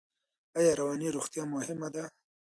ایا 0.57 0.71
رواني 0.79 1.07
روغتیا 1.15 1.43
مهمه 1.55 1.87
ده؟ 1.95 2.03